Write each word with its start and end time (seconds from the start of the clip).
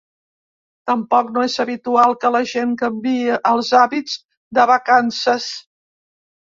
Tampoc 0.91 1.29
no 1.35 1.43
és 1.49 1.57
habitual 1.65 2.17
que 2.25 2.33
la 2.37 2.43
gent 2.55 2.73
canviï 2.81 3.39
els 3.53 3.73
hàbits 3.83 4.21
de 4.61 4.71
vacances. 4.77 5.51